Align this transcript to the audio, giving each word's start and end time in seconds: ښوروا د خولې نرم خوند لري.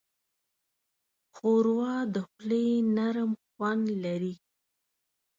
ښوروا 1.35 1.95
د 2.13 2.15
خولې 2.27 2.65
نرم 2.95 3.31
خوند 3.43 3.85
لري. 4.03 4.33